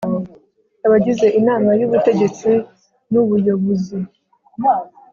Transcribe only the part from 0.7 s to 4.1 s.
abagize inama y ubutegetsi n ubuyobuzi